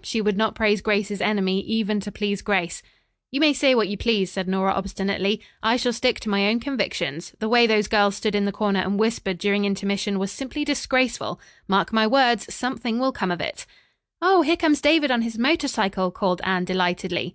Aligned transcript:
She 0.00 0.20
would 0.20 0.36
not 0.36 0.54
praise 0.54 0.80
Grace's 0.80 1.20
enemy, 1.20 1.60
even 1.62 1.98
to 1.98 2.12
please 2.12 2.40
Grace. 2.40 2.84
"You 3.32 3.40
may 3.40 3.52
say 3.52 3.74
what 3.74 3.88
you 3.88 3.96
please," 3.96 4.30
said 4.30 4.46
Nora 4.46 4.70
obstinately, 4.70 5.42
"I 5.60 5.76
shall 5.76 5.92
stick 5.92 6.20
to 6.20 6.28
my 6.28 6.46
own 6.46 6.60
convictions. 6.60 7.34
The 7.40 7.48
way 7.48 7.66
those 7.66 7.88
girls 7.88 8.14
stood 8.14 8.36
in 8.36 8.44
the 8.44 8.52
corner 8.52 8.78
and 8.78 8.96
whispered 8.96 9.38
during 9.38 9.64
intermission 9.64 10.20
was 10.20 10.30
simply 10.30 10.64
disgraceful. 10.64 11.40
Mark 11.66 11.92
my 11.92 12.06
words, 12.06 12.54
something 12.54 13.00
will 13.00 13.10
come 13.10 13.32
of 13.32 13.40
it." 13.40 13.66
"Oh, 14.22 14.42
here 14.42 14.56
comes 14.56 14.80
David 14.80 15.10
on 15.10 15.22
his 15.22 15.36
motorcycle," 15.36 16.12
called 16.12 16.40
Anne 16.44 16.64
delightedly. 16.64 17.34